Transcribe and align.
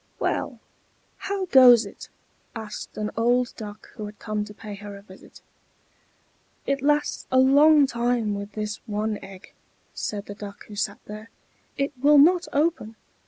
"Well, 0.17 0.59
how 1.17 1.45
goes 1.45 1.85
it?" 1.85 2.09
asked 2.55 2.97
an 2.97 3.11
old 3.15 3.53
Duck 3.55 3.87
who 3.93 4.07
had 4.07 4.17
come 4.17 4.43
to 4.45 4.51
pay 4.51 4.73
her 4.73 4.97
a 4.97 5.03
visit. 5.03 5.41
"It 6.65 6.81
lasts 6.81 7.27
a 7.31 7.37
long 7.37 7.85
time 7.85 8.33
with 8.33 8.53
this 8.53 8.77
one 8.87 9.19
egg," 9.23 9.53
said 9.93 10.25
the 10.25 10.33
Duck 10.33 10.65
who 10.65 10.75
sat 10.75 10.97
there. 11.05 11.29
"It 11.77 11.93
will 12.01 12.17
not 12.17 12.47
open. 12.51 12.95